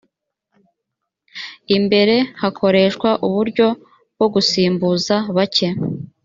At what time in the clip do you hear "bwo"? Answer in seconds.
4.15-4.27